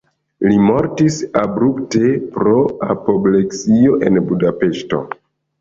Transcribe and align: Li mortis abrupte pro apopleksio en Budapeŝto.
Li 0.45 0.55
mortis 0.67 1.17
abrupte 1.41 2.09
pro 2.37 2.55
apopleksio 2.95 4.01
en 4.09 4.21
Budapeŝto. 4.33 5.05